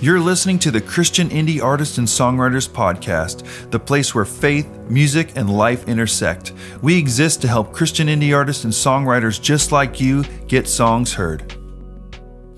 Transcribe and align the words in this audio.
You're 0.00 0.20
listening 0.20 0.60
to 0.60 0.70
the 0.70 0.80
Christian 0.80 1.28
Indie 1.28 1.60
Artists 1.60 1.98
and 1.98 2.06
Songwriters 2.06 2.68
Podcast, 2.68 3.68
the 3.72 3.80
place 3.80 4.14
where 4.14 4.24
faith, 4.24 4.68
music, 4.88 5.32
and 5.34 5.50
life 5.50 5.88
intersect. 5.88 6.52
We 6.82 6.96
exist 6.96 7.42
to 7.42 7.48
help 7.48 7.72
Christian 7.72 8.06
indie 8.06 8.32
artists 8.32 8.62
and 8.62 8.72
songwriters 8.72 9.42
just 9.42 9.72
like 9.72 10.00
you 10.00 10.22
get 10.46 10.68
songs 10.68 11.14
heard. 11.14 11.52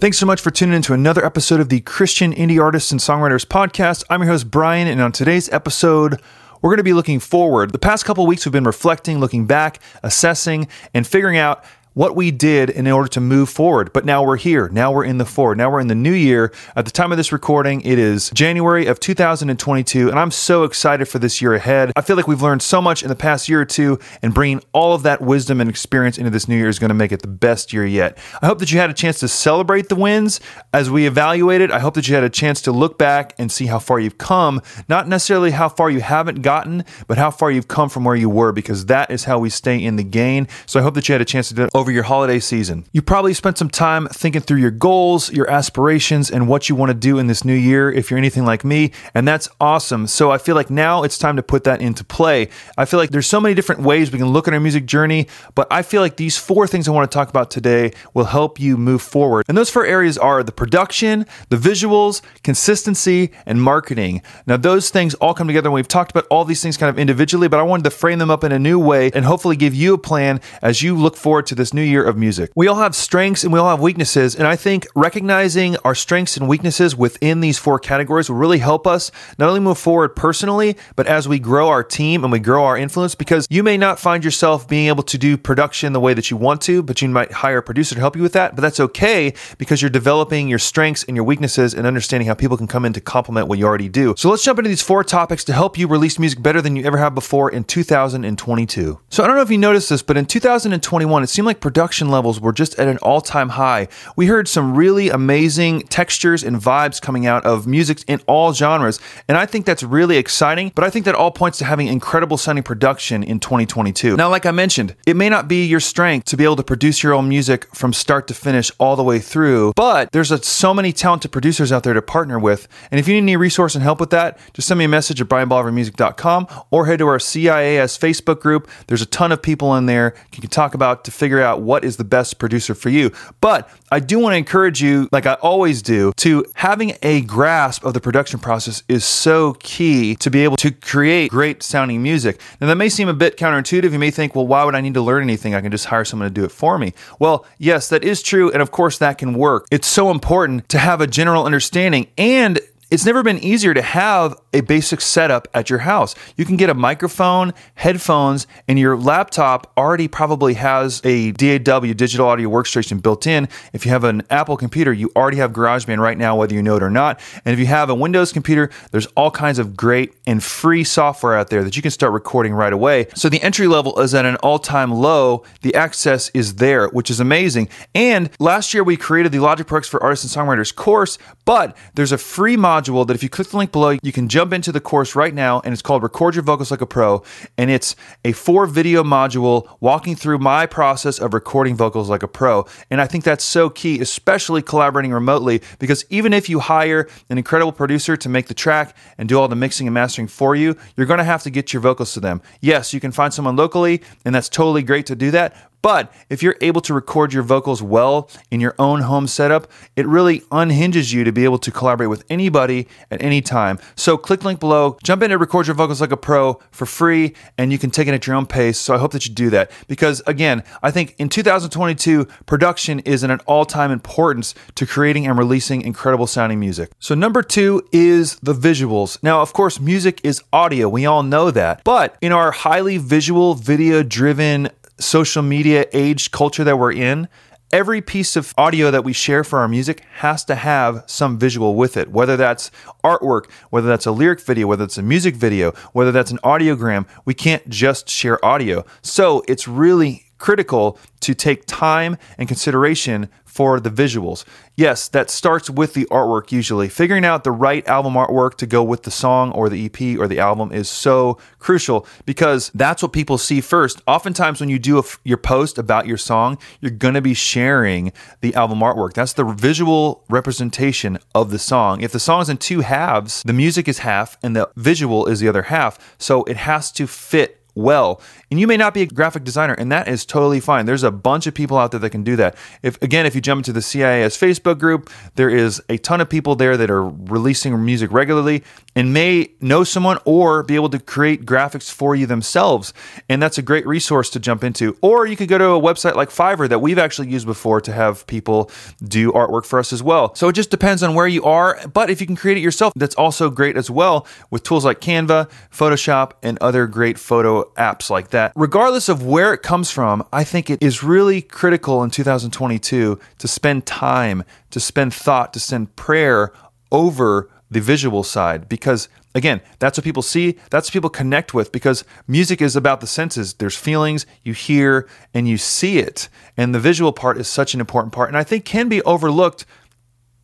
Thanks 0.01 0.19
so 0.19 0.27
much 0.27 0.43
for 0.43 0.51
tuning 0.51 0.75
in 0.77 0.83
to 0.83 0.93
another 0.93 1.25
episode 1.25 1.61
of 1.61 1.71
the 1.71 1.81
Christian 1.81 2.35
Indie 2.35 2.63
Artists 2.63 2.93
and 2.93 3.01
Songwriters 3.01 3.47
Podcast. 3.47 4.05
I'm 4.11 4.21
your 4.21 4.33
host, 4.33 4.51
Bryan, 4.51 4.87
and 4.87 5.01
on 5.01 5.11
today's 5.11 5.49
episode, 5.49 6.21
we're 6.61 6.71
going 6.71 6.77
to 6.77 6.83
be 6.85 6.93
looking 6.93 7.21
forward. 7.21 7.73
The 7.73 7.79
past 7.79 8.05
couple 8.05 8.27
weeks, 8.27 8.45
we've 8.45 8.53
been 8.53 8.65
reflecting, 8.65 9.19
looking 9.19 9.47
back, 9.47 9.81
assessing, 10.03 10.69
and 10.93 11.07
figuring 11.07 11.39
out 11.39 11.65
what 11.95 12.15
we 12.15 12.31
did 12.31 12.71
in 12.71 12.87
order 12.87 13.09
to 13.09 13.21
move 13.21 13.49
forward. 13.49 13.93
But 13.93 14.05
now 14.05 14.23
we're 14.23 14.37
here. 14.37 14.69
Now 14.69 14.93
we're 14.93 15.05
in 15.05 15.19
the 15.19 15.25
forward. 15.25 15.59
Now 15.59 15.71
we're 15.71 15.81
in 15.81 15.89
the 15.89 15.95
new 15.95 16.13
year. 16.13 16.53
At 16.77 16.85
the 16.85 16.91
time 16.91 17.11
of 17.13 17.19
this 17.19 17.33
recording, 17.33 17.81
it 17.83 17.99
is 17.99 18.31
January 18.31 18.87
of 18.87 19.01
2022, 19.01 20.09
and 20.09 20.19
I'm 20.19 20.31
so 20.31 20.65
excited 20.65 21.07
for 21.07 21.19
this 21.19 21.43
year 21.43 21.55
ahead. 21.55 21.93
I 21.97 22.03
feel 22.03 22.17
like 22.17 22.29
we've 22.29 22.43
learned 22.43 22.63
so 22.63 22.81
much 22.81 23.03
in 23.03 23.09
the 23.09 23.17
past 23.17 23.49
year 23.49 23.61
or 23.61 23.65
two, 23.65 23.99
and 24.23 24.33
bringing 24.33 24.63
all 24.73 24.95
of 24.95 25.03
that 25.03 25.21
wisdom 25.21 25.61
and 25.61 25.69
experience 25.69 26.19
into 26.19 26.31
this 26.31 26.49
new 26.49 26.57
year 26.57 26.69
is 26.69 26.79
going 26.79 26.91
to 26.91 26.95
make 26.95 27.13
it 27.13 27.23
the 27.23 27.29
best 27.29 27.73
year 27.73 27.85
yet. 27.85 28.17
I 28.41 28.47
hope 28.47 28.59
that 28.61 28.71
you 28.71 28.79
had 28.79 28.91
a 28.91 28.95
chance 28.95 29.19
to 29.21 29.29
celebrate 29.29 29.89
the 29.89 29.97
wins 29.97 30.41
as 30.73 30.91
we 30.91 31.07
evaluated. 31.07 31.71
I 31.71 31.81
hope 31.81 31.95
that 31.95 32.09
you 32.09 32.15
had 32.15 32.25
a 32.25 32.31
chance 32.31 32.63
to 32.63 32.73
look 32.73 32.99
back 32.99 33.35
and 33.39 33.51
see 33.51 33.67
how 33.67 33.79
far 33.79 33.99
you've 33.99 34.19
come, 34.19 34.63
not 34.89 35.09
necessarily 35.09 35.51
how 35.51 35.69
far 35.69 35.91
you 35.91 36.01
haven't 36.01 36.43
gotten, 36.43 36.85
but 37.09 37.19
how 37.19 37.31
far 37.31 37.51
you've 37.51 37.69
come 37.69 37.89
from 37.89 38.05
where 38.05 38.17
you 38.17 38.29
were, 38.29 38.53
because 38.53 38.87
that 38.87 39.11
is 39.11 39.25
how 39.25 39.39
we 39.39 39.51
stay 39.51 39.83
in 39.83 39.97
the 39.97 40.05
gain. 40.05 40.47
So 40.67 40.79
I 40.79 40.83
hope 40.83 40.95
that 40.95 41.09
you 41.09 41.13
had 41.13 41.21
a 41.21 41.25
chance 41.25 41.49
to 41.49 41.55
do 41.55 41.65
it 41.65 41.71
over 41.81 41.91
your 41.91 42.03
holiday 42.03 42.39
season. 42.39 42.85
You 42.93 43.01
probably 43.01 43.33
spent 43.33 43.57
some 43.57 43.71
time 43.71 44.07
thinking 44.09 44.43
through 44.43 44.59
your 44.59 44.71
goals, 44.71 45.33
your 45.33 45.51
aspirations, 45.51 46.31
and 46.31 46.47
what 46.47 46.69
you 46.69 46.75
want 46.75 46.91
to 46.91 46.95
do 46.95 47.19
in 47.19 47.27
this 47.27 47.43
new 47.43 47.55
year 47.55 47.91
if 47.91 48.11
you're 48.11 48.19
anything 48.19 48.45
like 48.45 48.67
me, 48.67 48.93
and 49.15 49.27
that's 49.27 49.49
awesome. 49.59 50.07
So 50.07 50.31
I 50.31 50.37
feel 50.37 50.55
like 50.55 50.69
now 50.69 51.03
it's 51.05 51.17
time 51.17 51.37
to 51.37 51.43
put 51.43 51.65
that 51.65 51.81
into 51.81 52.05
play. 52.05 52.51
I 52.77 52.85
feel 52.85 53.01
like 53.01 53.11
there's 53.11 53.27
so 53.27 53.41
many 53.41 53.55
different 53.55 53.81
ways 53.81 54.13
we 54.13 54.19
can 54.19 54.29
look 54.29 54.47
at 54.47 54.53
our 54.53 54.61
music 54.61 54.85
journey, 54.85 55.27
but 55.55 55.67
I 55.71 55.81
feel 55.81 56.03
like 56.03 56.17
these 56.17 56.37
four 56.37 56.67
things 56.67 56.87
I 56.87 56.91
want 56.91 57.11
to 57.11 57.15
talk 57.15 57.31
about 57.31 57.51
today 57.51 57.93
will 58.13 58.27
help 58.27 58.61
you 58.61 58.77
move 58.77 59.01
forward. 59.01 59.47
And 59.49 59.57
those 59.57 59.71
four 59.71 59.87
areas 59.87 60.19
are 60.19 60.43
the 60.43 60.53
production, 60.53 61.25
the 61.49 61.57
visuals, 61.57 62.21
consistency, 62.43 63.31
and 63.47 63.63
marketing. 63.63 64.21
Now, 64.47 64.59
those 64.59 64.91
things 64.91 65.15
all 65.15 65.33
come 65.33 65.47
together, 65.47 65.71
we've 65.71 65.89
talked 65.89 66.11
about 66.11 66.27
all 66.31 66.45
these 66.45 66.63
things 66.63 66.77
kind 66.77 66.91
of 66.91 66.99
individually, 66.99 67.49
but 67.49 67.59
I 67.59 67.63
wanted 67.63 67.85
to 67.85 67.91
frame 67.91 68.19
them 68.19 68.31
up 68.31 68.45
in 68.45 68.53
a 68.53 68.59
new 68.59 68.79
way 68.79 69.11
and 69.15 69.25
hopefully 69.25 69.57
give 69.57 69.75
you 69.75 69.95
a 69.95 69.99
plan 69.99 70.41
as 70.61 70.83
you 70.83 70.95
look 70.95 71.17
forward 71.17 71.47
to 71.47 71.55
this 71.55 71.70
new 71.75 71.83
year 71.83 72.05
of 72.05 72.17
music. 72.17 72.51
We 72.55 72.69
all 72.69 72.77
have 72.77 72.95
strengths 72.95 73.45
and 73.45 73.53
we 73.53 73.59
all 73.59 73.69
have 73.69 73.81
weaknesses, 73.81 74.35
and 74.35 74.47
I 74.47 74.57
think 74.57 74.87
recognizing 74.95 75.77
our 75.79 75.95
strengths 75.95 76.37
and 76.37 76.49
weaknesses 76.49 76.97
within 76.97 77.41
these 77.41 77.59
four 77.59 77.79
categories 77.79 78.29
will 78.29 78.37
really 78.37 78.59
help 78.59 78.87
us 78.87 79.11
not 79.39 79.49
only 79.49 79.61
move 79.61 79.79
forward 79.79 80.17
personally, 80.17 80.77
but 80.97 81.07
as 81.07 81.29
we 81.29 81.39
grow 81.39 81.69
our 81.69 81.83
team 81.83 82.25
and 82.25 82.33
we 82.33 82.39
grow 82.39 82.65
our 82.65 82.77
influence 82.77 83.15
because 83.15 83.47
you 83.51 83.63
may 83.63 83.77
not 83.77 83.99
find 83.99 84.25
yourself 84.25 84.69
being 84.69 84.89
able 84.89 85.03
to 85.03 85.19
do 85.19 85.37
production 85.37 85.93
the 85.93 86.01
way 86.01 86.15
that 86.15 86.31
you 86.31 86.37
want 86.37 86.61
to, 86.63 86.83
but 86.83 87.01
you 87.03 87.09
might 87.09 87.33
hire 87.33 87.59
a 87.59 87.63
producer 87.63 87.95
to 87.95 88.01
help 88.01 88.17
you 88.17 88.23
with 88.23 88.33
that, 88.33 88.55
but 88.55 88.63
that's 88.63 88.81
okay 88.81 89.33
because 89.59 89.83
you're 89.83 89.91
developing 89.91 90.49
your 90.49 90.59
strengths 90.59 91.05
and 91.05 91.17
your 91.17 91.25
weaknesses 91.25 91.75
and 91.75 91.87
understanding 91.87 92.27
how 92.27 92.35
people 92.35 92.57
can 92.57 92.67
come 92.67 92.85
in 92.85 92.93
to 92.93 93.01
complement 93.01 93.49
what 93.49 93.59
you 93.59 93.67
already 93.67 93.89
do. 93.89 94.15
So 94.17 94.31
let's 94.31 94.45
jump 94.45 94.59
into 94.59 94.69
these 94.69 94.83
four 94.83 95.05
topics 95.05 95.45
to 95.45 95.53
help 95.53 95.79
you 95.79 95.87
release 95.87 96.19
music 96.19 96.43
better 96.43 96.61
than 96.63 96.77
you 96.77 96.85
ever 96.85 96.99
have 96.99 97.15
before 97.15 97.51
in 97.51 97.65
2022. 97.65 99.01
So 99.09 99.23
I 99.23 99.27
don't 99.27 99.37
know 99.37 99.43
if 99.43 99.51
you 99.51 99.59
noticed 99.59 99.91
this, 99.91 100.03
but 100.03 100.17
in 100.17 100.27
2021, 100.27 101.23
it 101.23 101.27
seemed 101.29 101.47
like 101.47 101.60
production 101.61 102.09
levels 102.09 102.41
were 102.41 102.53
just 102.53 102.79
at 102.79 102.89
an 102.89 102.99
all 102.99 103.21
time 103.21 103.51
high. 103.51 103.89
We 104.17 104.27
heard 104.27 104.49
some 104.49 104.75
really 104.75 105.11
amazing 105.11 105.83
textures 105.83 106.43
and 106.43 106.57
vibes 106.57 107.01
coming 107.01 107.27
out 107.27 107.45
of 107.45 107.67
music 107.67 108.03
in 108.07 108.21
all 108.27 108.53
genres, 108.53 108.99
and 109.29 109.37
I 109.37 109.47
think 109.47 109.67
that's 109.67 109.83
really 109.83 110.17
exciting, 110.17 110.73
but 110.75 110.85
I 110.85 110.91
think 110.91 111.05
that 111.05 111.15
all 111.15 111.31
points 111.31 111.59
to 111.59 111.65
having 111.65 111.87
incredible 111.87 112.37
sounding 112.37 112.63
production 112.63 113.23
in 113.23 113.41
2022. 113.41 114.17
Now, 114.17 114.29
like 114.29 114.47
I 114.47 114.51
mentioned, 114.51 114.97
it 115.07 115.17
may 115.17 115.29
not 115.29 115.49
be 115.49 115.65
your 115.65 115.81
strength 115.81 116.27
to 116.27 116.37
be 116.37 116.45
able 116.45 116.57
to 116.57 116.63
produce 116.63 117.03
your 117.03 117.15
own 117.15 117.29
music 117.29 117.67
from 117.75 117.93
start 117.93 118.27
to 118.29 118.35
finish 118.35 118.71
all 118.79 118.97
the 118.97 119.05
way 119.05 119.19
through, 119.19 119.73
but 119.77 120.13
there's 120.13 120.31
a, 120.31 120.43
so 120.43 120.73
many 120.73 120.93
talented 120.93 121.33
producers 121.33 121.73
out 121.73 121.83
there 121.83 121.95
to 121.95 122.03
partner 122.03 122.39
with, 122.39 122.69
and 122.91 122.99
if 122.99 123.07
you 123.07 123.15
need 123.15 123.23
any 123.23 123.37
resource 123.37 123.75
and 123.75 123.83
help 123.83 124.01
with 124.01 124.11
that, 124.11 124.39
just 124.55 124.69
send 124.69 124.79
me 124.79 124.85
a 124.85 124.89
message 124.89 125.21
at 125.21 125.29
bryanbolivermusic.com 125.29 126.47
or 126.71 126.87
head 126.87 126.99
to 127.01 127.07
our 127.07 127.19
CIAS 127.19 127.99
Facebook 127.99 128.41
group. 128.41 128.69
There's 128.87 129.03
a 129.03 129.07
ton 129.07 129.33
of 129.33 129.43
people 129.43 129.77
in 129.77 129.87
there 129.87 130.15
you 130.33 130.41
can 130.41 130.51
talk 130.51 130.75
about 130.75 131.05
to 131.05 131.11
figure 131.11 131.41
out 131.41 131.50
what 131.59 131.85
is 131.85 131.97
the 131.97 132.05
best 132.05 132.39
producer 132.39 132.75
for 132.75 132.89
you. 132.89 133.11
But 133.41 133.69
I 133.91 133.99
do 133.99 134.19
want 134.21 134.35
to 134.35 134.37
encourage 134.37 134.81
you, 134.81 135.09
like 135.11 135.27
I 135.27 135.35
always 135.35 135.83
do, 135.83 136.13
to 136.19 136.45
having 136.55 136.95
a 137.03 137.23
grasp 137.23 137.85
of 137.85 137.95
the 137.95 138.01
production 138.01 138.39
process 138.39 138.83
is 138.89 139.05
so 139.05 139.55
key 139.55 140.15
to 140.17 140.31
be 140.31 140.45
able 140.45 140.57
to 140.59 140.71
create 140.71 141.31
great 141.31 141.63
sounding 141.63 142.03
music. 142.03 142.41
Now, 142.61 142.69
that 142.69 142.77
may 142.77 142.89
seem 142.89 143.09
a 143.09 143.15
bit 143.15 143.37
counterintuitive. 143.37 143.93
You 143.93 143.99
may 143.99 144.11
think, 144.11 144.35
well, 144.35 144.47
why 144.47 144.65
would 144.65 144.75
I 144.75 144.81
need 144.81 144.95
to 144.95 145.03
learn 145.03 145.23
anything? 145.23 145.55
I 145.55 145.61
can 145.61 145.73
just 145.73 145.87
hire 145.87 146.05
someone 146.05 146.29
to 146.29 146.35
do 146.35 146.45
it 146.45 146.53
for 146.53 146.79
me. 146.79 146.95
Well, 147.19 147.47
yes, 147.59 147.89
that 147.89 148.05
is 148.05 148.23
true. 148.23 148.51
And 148.53 148.63
of 148.63 148.71
course, 148.71 148.99
that 148.99 149.19
can 149.19 149.35
work. 149.35 149.67
It's 149.71 149.89
so 149.89 150.11
important 150.11 150.69
to 150.69 150.79
have 150.79 151.01
a 151.01 151.07
general 151.07 151.45
understanding 151.45 152.09
and 152.17 152.61
it's 152.91 153.07
never 153.07 153.23
been 153.23 153.39
easier 153.39 153.73
to 153.73 153.83
have 153.83 154.35
a 154.53 154.63
basic 154.63 155.01
setup 155.01 155.47
at 155.55 155.71
your 155.71 155.79
house. 155.81 156.17
You 156.37 156.45
can 156.45 156.57
get 156.57 156.71
a 156.71 156.75
microphone, 156.75 157.53
headphones, 157.77 158.49
and 158.67 158.81
your 158.81 158.97
laptop 158.97 159.73
already 159.77 160.09
probably 160.09 160.55
has 160.55 161.01
a 161.05 161.31
DAW, 161.33 161.93
digital 161.93 162.27
audio 162.27 162.49
workstation, 162.49 163.01
built 163.01 163.29
in. 163.29 163.49
If 163.73 163.87
you 163.87 163.93
have 163.93 164.03
an 164.03 164.23
Apple 164.29 164.57
computer, 164.57 164.93
you 164.93 165.13
already 165.15 165.37
have 165.37 165.53
GarageBand 165.53 165.99
right 165.99 166.19
now, 166.19 166.35
whether 166.35 166.53
you 166.53 166.63
know 166.63 166.77
it 166.77 166.83
or 166.83 166.91
not. 166.91 167.21
And 167.45 167.53
if 167.53 167.61
you 167.61 167.67
have 167.67 167.91
a 167.91 167.95
Windows 167.95 168.33
computer, 168.33 168.71
there's 168.91 169.07
all 169.17 169.31
kinds 169.31 169.61
of 169.61 169.77
great 169.77 170.15
and 170.27 170.43
free 170.43 170.83
software 170.83 171.37
out 171.37 171.51
there 171.51 171.63
that 171.63 171.77
you 171.77 171.83
can 171.83 171.93
start 171.93 172.13
recording 172.13 172.53
right 172.53 172.73
away. 172.73 173.07
So 173.15 173.29
the 173.29 173.41
entry 173.41 173.69
level 173.69 174.01
is 174.01 174.15
at 174.15 174.25
an 174.25 174.35
all 174.37 174.59
time 174.59 174.91
low. 174.91 175.45
The 175.63 175.77
access 175.77 176.29
is 176.35 176.57
there, 176.57 176.89
which 176.89 177.09
is 177.09 177.21
amazing. 177.21 177.69
And 177.95 178.31
last 178.41 178.75
year 178.75 178.83
we 178.83 178.97
created 178.97 179.31
the 179.31 179.39
Logic 179.39 179.71
X 179.71 179.89
for 179.89 180.03
Artists 180.03 180.35
and 180.35 180.49
Songwriters 180.49 180.75
course, 180.75 181.19
but 181.45 181.77
there's 181.95 182.13
a 182.13 182.19
free 182.19 182.57
module 182.57 182.80
module 182.81 183.07
that 183.07 183.15
if 183.15 183.23
you 183.23 183.29
click 183.29 183.49
the 183.49 183.57
link 183.57 183.73
below, 183.73 183.97
you 184.03 184.13
can 184.13 184.29
jump 184.29 184.53
into 184.53 184.73
the 184.73 184.81
course 184.81 185.15
right 185.15 185.35
now, 185.35 185.61
and 185.65 185.73
it's 185.73 185.83
called 185.83 186.03
Record 186.03 186.35
Your 186.35 186.45
Vocals 186.45 186.71
Like 186.71 186.81
a 186.81 186.87
Pro. 186.87 187.23
And 187.59 187.71
it's 187.71 187.97
a 188.25 188.33
four 188.33 188.67
video 188.67 189.03
module 189.03 189.77
walking 189.81 190.17
through 190.17 190.39
my 190.39 190.67
process 190.67 191.19
of 191.19 191.35
recording 191.35 191.77
vocals 191.77 192.09
like 192.09 192.23
a 192.23 192.29
pro. 192.29 192.67
And 192.91 193.01
I 193.01 193.07
think 193.07 193.25
that's 193.25 193.45
so 193.45 193.71
key, 193.71 194.01
especially 194.01 194.63
collaborating 194.63 195.13
remotely, 195.13 195.63
because 195.79 196.05
even 196.11 196.33
if 196.33 196.49
you 196.49 196.61
hire 196.61 197.09
an 197.29 197.39
incredible 197.39 197.73
producer 197.73 198.17
to 198.17 198.29
make 198.29 198.47
the 198.49 198.55
track 198.55 198.97
and 199.19 199.29
do 199.29 199.39
all 199.39 199.49
the 199.49 199.57
mixing 199.57 199.87
and 199.87 199.95
mastering 199.95 200.29
for 200.29 200.55
you, 200.55 200.77
you're 200.97 201.07
going 201.07 201.19
to 201.19 201.25
have 201.25 201.43
to 201.43 201.51
get 201.51 201.73
your 201.73 201.81
vocals 201.81 202.15
to 202.15 202.21
them. 202.21 202.41
Yes, 202.61 202.93
you 202.93 203.01
can 203.01 203.13
find 203.13 203.33
someone 203.33 203.57
locally, 203.57 204.03
and 204.25 204.35
that's 204.35 204.49
totally 204.49 204.83
great 204.83 205.07
to 205.07 205.17
do 205.17 205.31
that. 205.31 205.70
But 205.83 206.13
if 206.29 206.43
you're 206.43 206.57
able 206.61 206.81
to 206.83 206.95
record 206.95 207.33
your 207.33 207.43
vocals 207.43 207.83
well 207.83 208.31
in 208.51 208.61
your 208.61 208.75
own 208.79 209.03
home 209.03 209.27
setup, 209.27 209.71
it 209.97 210.07
really 210.07 210.43
unhinges 210.51 211.13
you 211.13 211.25
to 211.25 211.33
be 211.33 211.45
able 211.45 211.59
to 211.59 211.71
collaborate 211.71 212.11
with 212.11 212.25
anybody 212.29 212.89
at 213.11 213.23
any 213.23 213.41
time. 213.41 213.79
So 213.97 214.17
click 214.17 214.45
link 214.45 214.61
below, 214.61 214.99
jump 215.03 215.23
in 215.23 215.33
and 215.33 215.41
record 215.41 215.67
your 215.67 215.77
vocals 215.77 216.01
like 216.01 216.13
a 216.13 216.17
pro 216.17 216.61
for 216.71 216.87
free, 216.87 217.35
and 217.57 217.73
you 217.73 217.79
can 217.79 217.91
take 217.91 218.09
it 218.09 218.15
at 218.15 218.27
your 218.27 218.37
own 218.37 218.47
pace. 218.47 218.79
So 218.79 218.95
I 218.95 218.99
hope 218.99 219.13
that 219.13 219.27
you 219.27 219.35
do 219.35 219.51
that 219.51 219.71
because 219.89 220.23
again, 220.27 220.63
I 220.83 220.91
think 220.91 221.15
in 221.19 221.29
2022, 221.29 222.27
production 222.47 223.01
is 223.01 223.25
in 223.25 223.31
an 223.31 223.41
all-time 223.47 223.91
importance 223.91 224.55
to 224.75 224.87
creating 224.87 225.27
and 225.27 225.39
releasing 225.39 225.83
incredible 225.83 226.27
sounding 226.27 226.61
music. 226.61 226.91
So 226.99 227.15
number 227.15 227.43
two 227.43 227.83
is 227.93 228.37
the 228.37 228.55
visuals. 228.55 229.23
Now, 229.23 229.41
of 229.41 229.53
course, 229.53 229.81
music 229.81 230.21
is 230.25 230.43
audio. 230.53 230.89
We 230.89 231.07
all 231.07 231.23
know 231.23 231.51
that. 231.51 231.83
But 231.85 232.17
in 232.21 232.33
our 232.33 232.51
highly 232.51 232.99
visual, 232.99 233.55
video 233.55 234.03
driven 234.03 234.71
social 235.01 235.43
media 235.43 235.87
age 235.93 236.31
culture 236.31 236.65
that 236.65 236.79
we're 236.79 236.93
in, 236.93 237.29
every 237.73 238.01
piece 238.01 238.37
of 238.37 238.53
audio 238.59 238.91
that 238.91 239.05
we 239.05 239.13
share 239.13 239.45
for 239.45 239.61
our 239.61 239.69
music 239.69 240.01
has 240.15 240.45
to 240.45 240.55
have 240.55 241.05
some 241.07 241.39
visual 241.39 241.75
with 241.75 241.97
it, 241.97 242.11
whether 242.11 242.37
that's 242.37 242.71
artwork, 243.05 243.51
whether 243.71 243.87
that's 243.87 244.07
a 244.07 244.13
lyric 244.13 244.41
video, 244.41 244.67
whether 244.67 244.85
it's 244.85 244.99
a 244.99 245.03
music 245.03 245.37
video, 245.37 245.73
whether 245.93 246.13
that's 246.13 246.31
an 246.31 246.39
audiogram. 246.39 247.07
We 247.25 247.35
can't 247.35 247.69
just 247.69 248.09
share 248.09 248.45
audio. 248.45 248.85
So 249.03 249.43
it's 249.47 249.69
really 249.69 250.30
critical 250.41 250.99
to 251.21 251.35
take 251.35 251.67
time 251.67 252.17
and 252.39 252.49
consideration 252.49 253.29
for 253.45 253.81
the 253.81 253.91
visuals. 253.91 254.45
Yes, 254.77 255.09
that 255.09 255.29
starts 255.29 255.69
with 255.69 255.93
the 255.93 256.07
artwork 256.07 256.53
usually. 256.53 256.89
Figuring 256.89 257.25
out 257.25 257.45
the 257.45 257.51
right 257.51 257.87
album 257.89 258.15
artwork 258.15 258.55
to 258.59 258.67
go 258.67 258.83
with 258.83 259.03
the 259.03 259.11
song 259.11 259.51
or 259.53 259.69
the 259.69 259.85
EP 259.85 260.19
or 260.19 260.27
the 260.29 260.39
album 260.39 260.73
is 260.73 260.89
so 260.89 261.37
crucial 261.59 262.07
because 262.25 262.71
that's 262.75 263.03
what 263.03 263.13
people 263.13 263.39
see 263.39 263.61
first. 263.61 264.01
Oftentimes, 264.07 264.61
when 264.61 264.69
you 264.69 264.79
do 264.79 264.99
a, 264.99 265.03
your 265.25 265.37
post 265.37 265.79
about 265.79 266.07
your 266.07 266.17
song, 266.17 266.59
you're 266.81 266.93
going 266.93 267.15
to 267.15 267.21
be 267.21 267.35
sharing 267.35 268.13
the 268.41 268.55
album 268.55 268.79
artwork. 268.79 269.13
That's 269.13 269.35
the 269.35 269.45
visual 269.45 270.25
representation 270.31 271.19
of 271.35 271.51
the 271.51 271.59
song. 271.59 272.01
If 272.01 272.13
the 272.13 272.21
song 272.21 272.43
is 272.43 272.49
in 272.49 272.57
two 272.57 272.81
halves, 272.81 273.43
the 273.43 273.53
music 273.53 273.89
is 273.89 273.99
half 273.99 274.39
and 274.43 274.55
the 274.57 274.71
visual 274.77 275.27
is 275.27 275.41
the 275.41 275.49
other 275.49 275.63
half. 275.63 276.17
So 276.19 276.45
it 276.45 276.57
has 276.57 276.93
to 276.93 277.07
fit 277.07 277.60
well. 277.81 278.21
And 278.51 278.61
you 278.61 278.67
may 278.67 278.77
not 278.77 278.95
be 278.95 279.03
a 279.03 279.07
graphic 279.07 279.45
designer, 279.45 279.75
and 279.75 279.91
that 279.93 280.09
is 280.09 280.25
totally 280.25 280.61
fine. 280.61 280.87
There's 280.87 281.03
a 281.03 281.11
bunch 281.11 281.47
of 281.47 281.55
people 281.55 281.79
out 281.79 281.91
there 281.91 282.01
that 282.01 282.11
can 282.11 282.23
do 282.23 282.37
that. 282.37 282.57
If 282.83 283.01
again, 283.03 283.27
if 283.27 283.35
you 283.35 283.41
jump 283.41 283.61
into 283.61 283.73
the 283.73 283.81
CIAS 283.81 284.37
Facebook 284.39 284.79
group, 284.79 285.11
there 285.35 285.51
is 285.51 285.83
a 285.89 285.99
ton 285.99 286.21
of 286.21 286.29
people 286.29 286.57
there 286.57 286.77
that 286.77 286.91
are 286.91 287.09
releasing 287.09 287.85
music 287.85 288.13
regularly 288.13 288.63
and 289.01 289.15
may 289.15 289.51
know 289.63 289.83
someone 289.83 290.19
or 290.27 290.63
be 290.63 290.75
able 290.75 290.91
to 290.91 290.99
create 290.99 291.47
graphics 291.47 291.91
for 291.91 292.15
you 292.15 292.27
themselves. 292.27 292.93
And 293.31 293.43
that's 293.43 293.57
a 293.57 293.63
great 293.63 293.87
resource 293.87 294.29
to 294.29 294.39
jump 294.39 294.63
into. 294.63 294.95
Or 295.01 295.27
you 295.27 295.37
could 295.37 295.49
go 295.49 295.57
to 295.57 295.71
a 295.71 295.81
website 295.81 296.17
like 296.17 296.29
Fiverr 296.29 296.69
that 296.69 296.81
we've 296.81 296.99
actually 296.99 297.31
used 297.31 297.47
before 297.47 297.81
to 297.81 297.95
have 297.95 298.27
people 298.27 298.71
do 299.03 299.33
artwork 299.33 299.65
for 299.65 299.79
us 299.79 299.95
as 299.95 300.03
well. 300.03 300.35
So 300.35 300.49
it 300.49 300.53
just 300.53 300.71
depends 300.71 301.03
on 301.03 301.15
where 301.15 301.27
you 301.27 301.43
are. 301.45 301.81
But 301.89 302.11
if 302.11 302.21
you 302.21 302.27
can 302.27 302.37
create 302.37 302.59
it 302.59 302.61
yourself, 302.61 302.93
that's 302.95 303.15
also 303.15 303.49
great 303.49 303.79
as 303.79 303.89
well 303.89 304.27
with 304.51 304.65
tools 304.65 304.85
like 304.85 305.01
Canva, 305.01 305.51
Photoshop, 305.73 306.33
and 306.43 306.59
other 306.61 306.87
great 306.87 307.19
photo 307.19 307.73
apps 307.79 308.11
like 308.11 308.29
that. 308.33 308.53
Regardless 308.55 309.09
of 309.09 309.25
where 309.25 309.55
it 309.55 309.63
comes 309.63 309.91
from, 309.91 310.23
I 310.31 310.45
think 310.45 310.69
it 310.69 310.83
is 310.83 311.03
really 311.03 311.41
critical 311.41 312.03
in 312.03 312.11
2022 312.11 313.19
to 313.39 313.49
spend 313.49 313.87
time, 313.87 314.45
to 314.69 314.79
spend 314.79 315.15
thought, 315.15 315.55
to 315.55 315.59
send 315.59 315.97
prayer 315.97 316.53
over 316.93 317.49
the 317.71 317.81
visual 317.81 318.23
side 318.23 318.69
because 318.69 319.09
again 319.35 319.61
that's 319.79 319.97
what 319.97 320.05
people 320.05 320.23
see 320.23 320.59
that's 320.71 320.89
what 320.89 320.93
people 320.93 321.11
connect 321.11 321.55
with 321.55 321.71
because 321.73 322.05
music 322.27 322.61
is 322.61 322.75
about 322.75 323.01
the 323.01 323.07
senses 323.07 323.55
there's 323.55 323.77
feelings 323.77 324.27
you 324.43 324.53
hear 324.53 325.09
and 325.33 325.49
you 325.49 325.57
see 325.57 325.99
it 325.99 326.29
and 326.57 326.75
the 326.75 326.81
visual 326.81 327.13
part 327.13 327.39
is 327.39 327.47
such 327.47 327.75
an 327.75 327.81
important 327.81 328.13
part 328.13 328.29
and 328.29 328.37
i 328.37 328.45
think 328.45 328.65
can 328.65 328.89
be 328.89 329.03
overlooked 329.03 329.65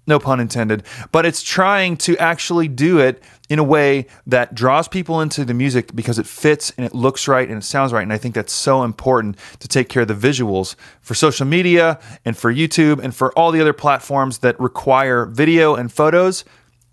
no 0.07 0.19
pun 0.19 0.41
intended, 0.41 0.85
but 1.11 1.27
it's 1.27 1.43
trying 1.43 1.97
to 1.97 2.17
actually 2.19 2.69
do 2.69 2.99
it 2.99 3.23
in 3.49 3.59
a 3.59 3.65
way 3.65 4.07
that 4.27 4.55
draws 4.55 4.89
people 4.89 5.21
into 5.21 5.45
the 5.45 5.55
music 5.55 5.95
because 5.95 6.19
it 6.19 6.27
fits 6.27 6.73
and 6.77 6.87
it 6.87 6.95
looks 6.95 7.27
right 7.27 7.49
and 7.49 7.59
it 7.59 7.65
sounds 7.65 7.93
right. 7.93 8.03
And 8.03 8.13
I 8.13 8.19
think 8.19 8.35
that's 8.35 8.53
so 8.53 8.83
important 8.83 9.37
to 9.59 9.69
take 9.69 9.89
care 9.89 10.03
of 10.03 10.09
the 10.09 10.15
visuals 10.15 10.77
for 11.01 11.15
social 11.15 11.47
media 11.47 11.99
and 12.25 12.37
for 12.37 12.53
YouTube 12.53 13.03
and 13.03 13.15
for 13.15 13.33
all 13.33 13.51
the 13.51 13.61
other 13.61 13.73
platforms 13.73 14.39
that 14.39 14.59
require 14.61 15.27
video 15.27 15.75
and 15.75 15.93
photos. 15.93 16.45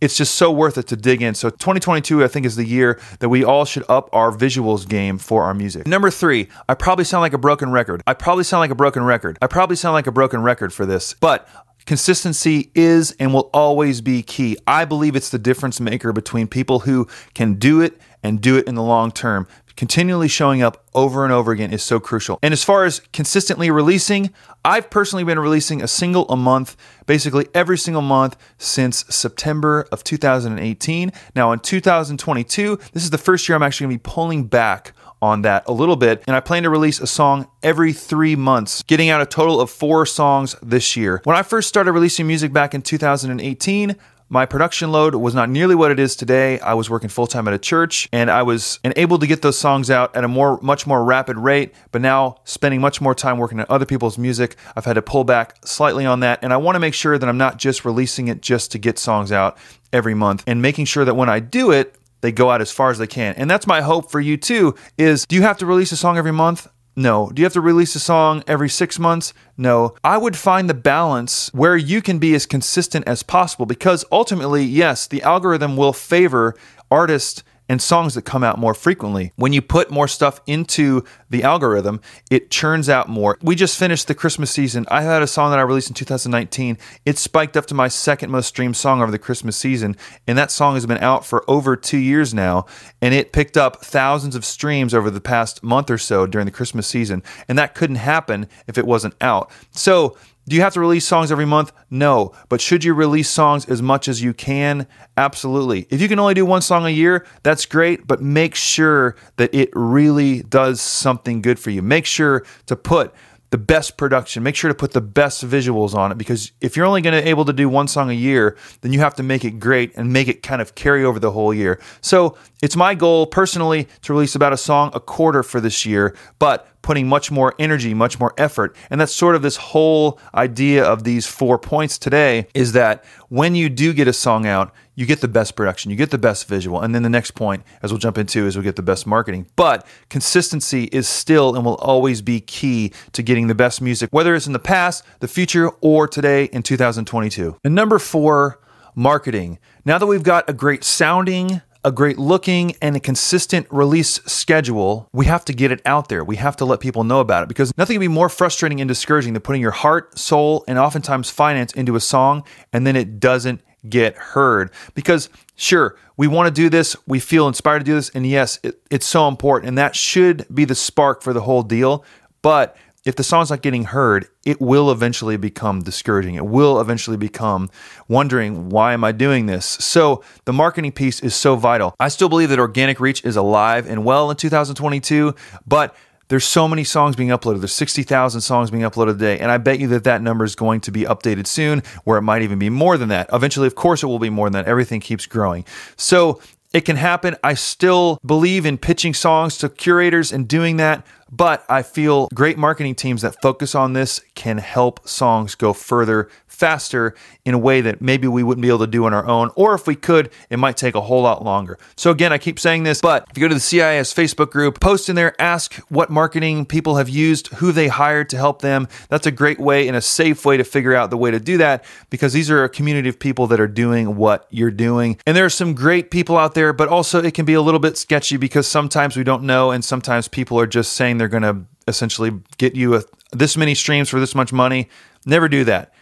It's 0.04 0.18
just 0.18 0.36
so 0.36 0.52
worth 0.52 0.78
it 0.78 0.88
to 0.88 0.98
dig 0.98 1.22
in. 1.22 1.34
So 1.34 1.50
2022, 1.50 2.26
I 2.26 2.28
think, 2.28 2.46
is 2.46 2.58
the 2.58 2.66
year 2.66 3.00
that 3.20 3.30
we 3.30 3.46
all 3.46 3.64
should 3.64 3.86
up 3.88 4.10
our 4.12 4.34
visuals 4.34 4.86
game 4.86 5.18
for 5.18 5.44
our 5.44 5.54
music. 5.54 5.88
Number 5.88 6.12
three, 6.12 6.50
I 6.68 6.74
probably 6.74 7.06
sound 7.06 7.22
like 7.22 7.32
a 7.32 7.38
broken 7.38 7.72
record. 7.72 8.04
I 8.06 8.14
probably 8.14 8.44
sound 8.44 8.60
like 8.60 8.72
a 8.72 8.76
broken 8.76 9.06
record. 9.06 9.38
I 9.42 9.48
probably 9.48 9.78
sound 9.78 9.94
like 9.94 10.06
a 10.06 10.12
broken 10.12 10.42
record 10.42 10.74
for 10.74 10.86
this, 10.86 11.14
but 11.22 11.48
Consistency 11.86 12.72
is 12.76 13.12
and 13.20 13.34
will 13.34 13.50
always 13.54 14.02
be 14.02 14.24
key. 14.24 14.58
I 14.66 14.86
believe 14.86 15.16
it's 15.16 15.30
the 15.30 15.40
difference 15.40 15.82
maker 15.82 16.14
between 16.14 16.48
people 16.48 16.80
who 16.80 17.08
can 17.34 17.56
do 17.56 17.82
it 17.82 18.00
and 18.24 18.40
do 18.40 18.58
it 18.58 18.68
in 18.68 18.76
the 18.76 18.84
long 18.84 19.12
term. 19.12 19.48
Continually 19.76 20.28
showing 20.28 20.62
up 20.62 20.86
over 20.94 21.24
and 21.24 21.34
over 21.34 21.52
again 21.52 21.74
is 21.74 21.82
so 21.82 22.00
crucial. 22.00 22.38
And 22.44 22.52
as 22.52 22.64
far 22.64 22.86
as 22.86 23.02
consistently 23.12 23.72
releasing, 23.72 24.32
I've 24.64 24.90
personally 24.90 25.24
been 25.24 25.40
releasing 25.40 25.82
a 25.82 25.88
single 25.88 26.28
a 26.30 26.38
month, 26.38 26.78
basically 27.06 27.48
every 27.54 27.78
single 27.78 28.04
month 28.04 28.38
since 28.58 29.04
September 29.10 29.88
of 29.92 30.04
2018. 30.04 31.12
Now, 31.36 31.52
in 31.52 31.60
2022, 31.60 32.80
this 32.94 33.04
is 33.04 33.10
the 33.10 33.18
first 33.18 33.50
year 33.50 33.56
I'm 33.56 33.64
actually 33.64 33.88
going 33.88 33.98
to 33.98 34.04
be 34.04 34.12
pulling 34.12 34.46
back 34.46 34.94
on 35.24 35.42
that 35.44 35.64
a 35.68 35.72
little 35.72 35.96
bit. 35.96 36.22
And 36.28 36.36
I 36.36 36.42
plan 36.42 36.64
to 36.64 36.70
release 36.70 37.00
a 37.00 37.08
song 37.08 37.48
every 37.64 37.94
three 37.94 38.36
months, 38.36 38.84
getting 38.84 39.10
out 39.10 39.22
a 39.22 39.26
total 39.26 39.62
of 39.62 39.72
four 39.72 40.06
songs 40.06 40.54
this 40.62 40.98
year. 40.98 41.22
When 41.24 41.38
I 41.38 41.44
first 41.44 41.70
started 41.70 41.94
releasing 41.94 42.28
music 42.28 42.52
back 42.52 42.76
in 42.76 42.82
2018, 42.82 43.96
my 44.34 44.48
production 44.48 44.92
load 44.92 45.14
was 45.14 45.36
not 45.36 45.48
nearly 45.48 45.76
what 45.76 45.92
it 45.92 46.00
is 46.00 46.16
today. 46.16 46.60
I 46.60 46.74
was 46.74 46.90
working 46.90 47.08
full 47.08 47.28
time 47.28 47.48
at 47.48 47.54
a 47.54 47.60
church 47.60 48.10
and 48.12 48.32
I 48.32 48.42
was 48.42 48.80
able 48.84 49.20
to 49.20 49.28
get 49.28 49.44
those 49.44 49.60
songs 49.60 49.92
out 49.92 50.16
at 50.16 50.24
a 50.24 50.28
more 50.28 50.60
much 50.64 50.88
more 50.88 51.04
rapid 51.04 51.38
rate, 51.38 51.72
but 51.92 52.02
now 52.02 52.38
spending 52.44 52.82
much 52.82 53.00
more 53.00 53.14
time 53.14 53.38
working 53.38 53.60
on 53.60 53.68
other 53.70 53.86
people's 53.86 54.18
music, 54.18 54.56
I've 54.76 54.86
had 54.86 54.94
to 54.94 55.04
pull 55.04 55.24
back 55.24 55.64
slightly 55.68 56.08
on 56.08 56.22
that 56.22 56.40
and 56.42 56.52
I 56.52 56.58
want 56.58 56.76
to 56.76 56.80
make 56.80 56.96
sure 56.96 57.20
that 57.20 57.30
I'm 57.30 57.38
not 57.38 57.58
just 57.58 57.86
releasing 57.86 58.28
it 58.28 58.42
just 58.42 58.72
to 58.72 58.80
get 58.80 58.98
songs 58.98 59.32
out 59.32 59.56
every 59.94 60.16
month 60.16 60.44
and 60.48 60.64
making 60.64 60.86
sure 60.86 61.06
that 61.06 61.14
when 61.14 61.30
I 61.30 61.40
do 61.40 61.70
it, 61.70 61.94
they 62.22 62.32
go 62.32 62.50
out 62.50 62.60
as 62.60 62.72
far 62.72 62.90
as 62.90 62.98
they 62.98 63.06
can. 63.06 63.36
And 63.36 63.52
that's 63.52 63.68
my 63.68 63.82
hope 63.82 64.10
for 64.10 64.20
you 64.20 64.36
too 64.36 64.74
is 64.98 65.28
do 65.28 65.36
you 65.36 65.44
have 65.44 65.60
to 65.60 65.68
release 65.68 65.92
a 65.92 65.98
song 65.98 66.18
every 66.18 66.34
month? 66.34 66.68
No. 66.96 67.30
Do 67.34 67.42
you 67.42 67.46
have 67.46 67.54
to 67.54 67.62
release 67.62 67.96
a 67.96 68.00
song 68.00 68.44
every 68.46 68.70
six 68.70 69.00
months? 69.00 69.34
No. 69.58 69.96
I 70.04 70.18
would 70.18 70.38
find 70.38 70.70
the 70.70 70.76
balance 70.76 71.52
where 71.54 71.76
you 71.76 72.02
can 72.02 72.20
be 72.20 72.36
as 72.36 72.46
consistent 72.46 73.08
as 73.08 73.24
possible 73.24 73.66
because 73.66 74.06
ultimately, 74.12 74.64
yes, 74.64 75.08
the 75.08 75.24
algorithm 75.24 75.76
will 75.76 75.94
favor 75.94 76.56
artists 76.92 77.44
and 77.70 77.82
songs 77.82 78.16
that 78.16 78.24
come 78.24 78.44
out 78.44 78.60
more 78.60 78.74
frequently. 78.74 79.32
When 79.36 79.54
you 79.54 79.62
put 79.62 79.92
more 79.92 80.08
stuff 80.08 80.42
into 80.46 81.04
the 81.30 81.44
algorithm, 81.44 82.02
it 82.30 82.52
churns 82.52 82.90
out 82.90 83.10
more. 83.10 83.38
We 83.42 83.56
just 83.56 83.78
finished 83.78 84.08
the 84.08 84.16
Christmas 84.16 84.52
season. 84.52 84.86
I 84.90 85.02
had 85.02 85.22
a 85.22 85.28
song 85.28 85.52
that 85.52 85.60
I 85.60 85.64
released 85.64 85.90
in 85.90 85.96
2019. 85.96 86.78
It 87.06 87.18
spiked 87.18 87.58
up 87.58 87.66
to 87.68 87.74
my 87.74 87.88
second 87.88 88.32
most 88.32 88.48
streamed 88.48 88.78
song 88.78 89.02
over 89.02 89.12
the 89.12 89.20
Christmas 89.20 89.58
season, 89.58 89.96
and 90.28 90.38
that 90.38 90.52
song 90.52 90.76
has 90.76 90.86
been 90.86 90.98
out 91.00 91.26
for 91.26 91.44
over 91.50 91.76
two 91.76 91.98
years 91.98 92.34
now, 92.34 92.66
and 93.02 93.14
it 93.14 93.32
picked 93.32 93.58
up 93.58 93.84
thousands 93.84 94.36
of 94.36 94.46
streams 94.46 94.94
over 94.94 95.10
the 95.10 95.22
past 95.22 95.64
month 95.64 95.90
or 95.90 95.98
so 95.98 96.26
during 96.26 96.46
the 96.46 96.52
Christmas 96.52 96.88
season, 96.88 97.24
and 97.48 97.58
that 97.58 97.76
couldn't 97.76 97.98
happen 97.98 98.48
if 98.68 98.78
it 98.78 98.86
wasn't 98.86 99.16
out. 99.22 99.50
So 99.72 100.18
do 100.48 100.56
you 100.56 100.62
have 100.62 100.74
to 100.74 100.80
release 100.80 101.06
songs 101.06 101.32
every 101.32 101.46
month? 101.46 101.72
No. 101.90 102.34
But 102.50 102.60
should 102.60 102.84
you 102.84 102.94
release 102.94 103.30
songs 103.30 103.66
as 103.66 103.82
much 103.82 104.08
as 104.08 104.22
you 104.22 104.34
can? 104.34 104.88
Absolutely. 105.16 105.88
If 105.90 106.02
you 106.02 106.08
can 106.10 106.20
only 106.20 106.34
do 106.34 106.46
one 106.46 106.62
song 106.62 106.86
a 106.86 106.90
year, 106.90 107.26
that's 107.44 107.66
great, 107.66 108.06
but 108.08 108.22
make 108.22 108.56
sure 108.56 109.16
that 109.38 109.54
it 109.54 109.70
really 109.74 110.44
does 110.44 110.82
something 110.82 111.42
good 111.42 111.60
for 111.60 111.70
you. 111.70 111.82
Make 111.82 112.06
sure 112.06 112.46
to 112.66 112.76
put 112.76 113.14
the 113.54 113.58
best 113.60 113.98
production. 113.98 114.42
Make 114.42 114.56
sure 114.56 114.68
to 114.68 114.74
put 114.74 114.94
the 114.94 115.02
best 115.02 115.46
visuals 115.46 115.94
on 115.94 116.12
it 116.12 116.18
because 116.18 116.52
if 116.60 116.76
you're 116.76 116.88
only 116.88 117.02
going 117.02 117.14
to 117.14 117.30
able 117.30 117.46
to 117.46 117.54
do 117.54 117.70
one 117.70 117.88
song 117.88 118.10
a 118.10 118.14
year, 118.14 118.58
then 118.82 118.92
you 118.92 119.00
have 119.00 119.14
to 119.14 119.24
make 119.24 119.46
it 119.46 119.60
great 119.60 119.96
and 119.96 120.12
make 120.12 120.28
it 120.28 120.42
kind 120.42 120.60
of 120.60 120.74
carry 120.74 121.06
over 121.06 121.20
the 121.20 121.30
whole 121.30 121.54
year. 121.54 121.80
So, 122.02 122.36
it's 122.64 122.76
my 122.76 122.96
goal 122.96 123.28
personally 123.28 123.88
to 124.02 124.14
release 124.14 124.34
about 124.34 124.54
a 124.54 124.58
song 124.58 124.90
a 124.96 125.00
quarter 125.00 125.44
for 125.44 125.62
this 125.62 125.86
year, 125.86 126.16
but 126.40 126.68
putting 126.84 127.08
much 127.08 127.32
more 127.32 127.56
energy, 127.58 127.96
much 127.96 128.20
more 128.20 128.34
effort. 128.38 128.76
And 128.92 129.02
that's 129.02 129.16
sort 129.16 129.36
of 129.36 129.42
this 129.42 129.58
whole 129.58 130.20
idea 130.36 130.84
of 130.84 131.04
these 131.04 131.26
four 131.26 131.58
points 131.58 131.98
today 131.98 132.48
is 132.54 132.74
that 132.74 133.04
when 133.30 133.56
you 133.56 133.70
do 133.70 133.94
get 133.94 134.08
a 134.08 134.14
song 134.14 134.46
out, 134.46 134.72
you 134.96 135.08
get 135.08 135.22
the 135.22 135.28
best 135.28 135.56
production, 135.56 135.90
you 135.90 135.98
get 135.98 136.12
the 136.12 136.20
best 136.20 136.48
visual. 136.48 136.80
And 136.80 136.94
then 136.94 137.02
the 137.02 137.10
next 137.10 137.32
point, 137.32 137.64
as 137.82 137.92
we'll 137.92 137.98
jump 137.98 138.20
into, 138.20 138.46
is 138.46 138.56
we 138.56 138.64
get 138.64 138.76
the 138.76 138.84
best 138.84 139.08
marketing. 139.08 139.48
But 139.56 139.88
consistency 140.10 140.84
is 140.92 141.10
still 141.10 141.56
and 141.56 141.66
will 141.66 141.76
always 141.76 142.22
be 142.22 142.40
key 142.40 142.94
to 143.14 143.24
getting 143.24 143.48
the 143.48 143.56
best 143.56 143.82
music, 143.82 144.10
whether 144.12 144.36
it's 144.36 144.46
in 144.46 144.54
the 144.54 144.60
past, 144.60 145.04
the 145.20 145.28
future, 145.28 145.70
or 145.82 146.08
today 146.08 146.46
in 146.46 146.62
2022. 146.62 147.58
And 147.64 147.74
number 147.74 147.98
four, 147.98 148.60
marketing. 148.94 149.58
Now 149.86 149.98
that 149.98 150.06
we've 150.06 150.22
got 150.22 150.48
a 150.48 150.54
great 150.54 150.84
sounding, 150.84 151.62
a 151.86 151.92
great 151.92 152.18
looking 152.18 152.76
and 152.82 152.96
a 152.96 153.00
consistent 153.00 153.68
release 153.70 154.22
schedule, 154.26 155.10
we 155.12 155.26
have 155.26 155.44
to 155.46 155.54
get 155.54 155.72
it 155.72 155.82
out 155.86 156.08
there. 156.10 156.24
We 156.24 156.38
have 156.38 156.56
to 156.58 156.66
let 156.66 156.80
people 156.80 157.04
know 157.04 157.20
about 157.20 157.44
it 157.44 157.50
because 157.50 157.76
nothing 157.78 157.96
can 157.96 158.02
be 158.02 158.08
more 158.08 158.30
frustrating 158.30 158.80
and 158.82 158.88
discouraging 158.88 159.34
than 159.34 159.42
putting 159.42 159.62
your 159.62 159.72
heart, 159.72 160.18
soul, 160.18 160.64
and 160.68 160.80
oftentimes 160.80 161.30
finance 161.30 161.74
into 161.74 161.96
a 161.96 162.00
song 162.00 162.44
and 162.72 162.88
then 162.88 162.96
it 162.96 163.20
doesn't 163.20 163.62
get 163.90 164.16
heard. 164.16 164.72
Because 164.94 165.30
sure, 165.56 165.98
we 166.18 166.28
want 166.28 166.48
to 166.48 166.54
do 166.54 166.70
this, 166.70 166.96
we 167.08 167.20
feel 167.20 167.48
inspired 167.48 167.80
to 167.80 167.86
do 167.86 167.96
this, 167.96 168.10
and 168.12 168.26
yes, 168.26 168.60
it, 168.64 168.82
it's 168.90 169.06
so 169.06 169.28
important, 169.28 169.68
and 169.68 169.78
that 169.78 169.96
should 169.96 170.46
be 170.54 170.66
the 170.66 170.76
spark 170.76 171.22
for 171.22 171.34
the 171.34 171.42
whole 171.42 171.64
deal. 171.64 172.06
But 172.42 172.78
if 173.06 173.16
the 173.16 173.24
song's 173.24 173.50
not 173.50 173.62
getting 173.62 173.86
heard, 173.86 174.28
it 174.46 174.62
will 174.62 174.92
eventually 174.92 175.38
become 175.38 175.82
discouraging. 175.82 176.36
It 176.36 176.46
will 176.46 176.80
eventually 176.80 177.18
become 177.18 177.70
wondering, 178.08 178.70
why 178.70 178.94
am 178.94 179.04
I 179.04 179.12
doing 179.12 179.46
this? 179.46 179.66
So 179.66 180.24
the 180.46 180.54
marketing 180.54 180.94
piece 180.94 181.20
is 181.20 181.36
so 181.36 181.56
vital. 181.56 181.96
I 182.00 182.08
still 182.08 182.30
believe 182.30 182.50
that 182.50 182.60
organic 182.60 183.00
reach 183.00 183.24
is 183.26 183.36
alive 183.36 183.88
and 183.88 184.06
well 184.06 184.32
in 184.32 184.38
2022, 184.38 185.36
but 185.68 185.96
there's 186.30 186.46
so 186.46 186.68
many 186.68 186.84
songs 186.86 187.16
being 187.16 187.30
uploaded. 187.30 187.60
There's 187.60 187.74
60,000 187.74 188.42
songs 188.42 188.72
being 188.72 188.84
uploaded 188.84 189.12
a 189.12 189.18
day. 189.18 189.40
And 189.40 189.52
I 189.52 189.58
bet 189.58 189.80
you 189.80 189.88
that 189.90 190.06
that 190.06 190.22
number 190.22 190.46
is 190.46 190.56
going 190.56 190.80
to 190.82 190.92
be 190.92 191.02
updated 191.02 191.46
soon, 191.48 191.84
where 192.06 192.18
it 192.18 192.22
might 192.22 192.42
even 192.42 192.58
be 192.58 192.70
more 192.70 192.98
than 192.98 193.10
that. 193.10 193.30
Eventually, 193.34 193.68
of 193.68 193.76
course, 193.76 194.02
it 194.02 194.08
will 194.08 194.20
be 194.20 194.30
more 194.30 194.50
than 194.50 194.64
that. 194.64 194.66
Everything 194.66 195.02
keeps 195.02 195.26
growing. 195.26 195.66
So 195.98 196.42
it 196.74 196.86
can 196.86 196.96
happen. 196.96 197.36
I 197.44 197.54
still 197.54 198.20
believe 198.26 198.66
in 198.66 198.80
pitching 198.80 199.14
songs 199.14 199.58
to 199.60 199.70
curators 199.70 200.32
and 200.32 200.48
doing 200.48 200.78
that. 200.78 201.06
But 201.36 201.66
I 201.68 201.82
feel 201.82 202.28
great 202.32 202.60
marketing 202.60 202.94
teams 202.94 203.24
that 203.24 203.42
focus 203.42 203.74
on 203.74 203.94
this 203.94 204.22
can 204.36 204.60
help 204.60 205.08
songs 205.10 205.56
go 205.56 205.74
further 205.74 206.30
faster 206.54 207.16
in 207.44 207.56
a 207.56 207.58
way 207.58 207.82
that 207.82 208.00
maybe 208.02 208.28
we 208.28 208.44
wouldn't 208.44 208.62
be 208.62 208.68
able 208.68 208.80
to 208.80 208.88
do 208.88 209.06
on 209.06 209.14
our 209.14 209.26
own. 209.28 209.50
Or 209.56 209.74
if 209.74 209.88
we 209.88 209.96
could, 209.96 210.30
it 210.50 210.58
might 210.58 210.78
take 210.78 210.94
a 210.94 211.02
whole 211.02 211.24
lot 211.24 211.44
longer. 211.44 211.80
So, 211.98 212.12
again, 212.12 212.32
I 212.32 212.38
keep 212.38 212.60
saying 212.60 212.84
this, 212.84 213.02
but 213.02 213.26
if 213.32 213.38
you 213.38 213.42
go 213.42 213.48
to 213.48 213.56
the 213.56 213.60
CIS 213.60 214.14
Facebook 214.14 214.52
group, 214.52 214.80
post 214.80 215.10
in 215.10 215.16
there, 215.16 215.40
ask 215.42 215.76
what 215.90 216.12
marketing 216.12 216.66
people 216.66 216.98
have 216.98 217.10
used, 217.10 217.48
who 217.56 217.72
they 217.72 217.88
hired 217.88 218.30
to 218.30 218.38
help 218.38 218.62
them. 218.62 218.88
That's 219.10 219.26
a 219.26 219.32
great 219.32 219.60
way 219.60 219.88
and 219.88 219.98
a 219.98 220.02
safe 220.02 220.46
way 220.46 220.58
to 220.58 220.64
figure 220.64 220.94
out 220.94 221.10
the 221.10 221.18
way 221.18 221.32
to 221.32 221.40
do 221.40 221.58
that 221.58 221.84
because 222.12 222.34
these 222.34 222.52
are 222.52 222.64
a 222.64 222.70
community 222.70 223.10
of 223.10 223.20
people 223.20 223.48
that 223.48 223.60
are 223.60 223.68
doing 223.68 224.16
what 224.16 224.46
you're 224.52 224.72
doing. 224.72 225.18
And 225.26 225.36
there 225.36 225.46
are 225.46 225.50
some 225.50 225.74
great 225.74 226.12
people 226.12 226.38
out 226.38 226.54
there, 226.54 226.72
but 226.72 226.88
also 226.88 227.22
it 227.24 227.34
can 227.34 227.46
be 227.46 227.56
a 227.56 227.62
little 227.62 227.80
bit 227.80 227.98
sketchy 227.98 228.38
because 228.38 228.68
sometimes 228.68 229.18
we 229.18 229.24
don't 229.24 229.44
know 229.44 229.72
and 229.72 229.84
sometimes 229.84 230.28
people 230.28 230.60
are 230.60 230.68
just 230.68 230.94
saying 230.94 231.18
they're 231.24 231.30
going 231.30 231.44
to 231.44 231.66
essentially 231.88 232.32
get 232.58 232.76
you 232.76 232.96
a, 232.96 233.04
this 233.32 233.56
many 233.56 233.74
streams 233.76 234.10
for 234.10 234.20
this 234.20 234.36
much 234.36 234.52
money. 234.52 234.90
Never 235.26 235.48
do 235.48 235.64
that. 235.64 235.94